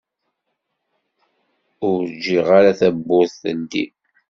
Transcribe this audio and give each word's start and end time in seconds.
Ur 1.89 2.01
ǧǧiɣ 2.13 2.47
ara 2.57 2.71
tawwurt 2.79 3.33
teldi. 3.41 3.85